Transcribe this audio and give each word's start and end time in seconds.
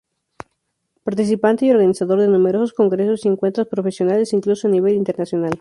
Participante 1.03 1.63
y 1.63 1.69
organizador 1.69 2.19
de 2.21 2.27
numerosos 2.27 2.73
congresos 2.73 3.23
y 3.23 3.27
encuentros 3.27 3.67
profesionales 3.67 4.33
incluso 4.33 4.67
a 4.67 4.71
nivel 4.71 4.95
internacional. 4.95 5.49